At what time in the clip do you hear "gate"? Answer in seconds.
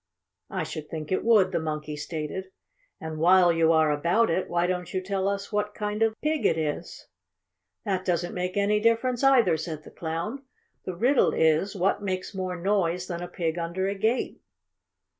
13.93-14.41